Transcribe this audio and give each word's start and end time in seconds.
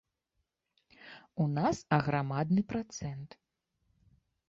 У 1.45 1.47
нас 1.57 1.83
аграмадны 2.01 2.61
працэнт. 2.75 3.41